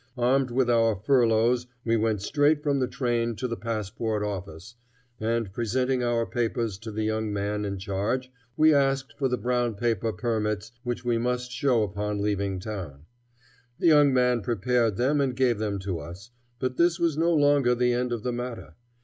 [0.17, 4.73] Armed with our furloughs we went straight from the train to the passport office,
[5.19, 9.75] and presenting our papers to the young man in charge, we asked for the brown
[9.75, 13.05] paper permits which we must show upon leaving town.
[13.77, 17.75] The young man prepared them and gave them to us, but this was no longer
[17.75, 18.73] the end of the matter.